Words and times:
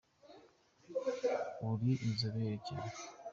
uri 1.69 1.91
inzobe 2.07 2.45
cyane! 2.67 2.93